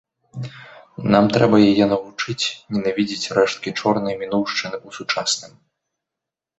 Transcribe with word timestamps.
Нам 1.15 1.25
трэба 1.35 1.57
яе 1.69 1.85
навучыць 1.93 2.45
ненавідзець 2.79 3.31
рэшткі 3.41 3.69
чорнай 3.83 4.15
мінуўшчыны 4.27 4.77
ў 4.87 5.01
сучасным. 5.01 5.51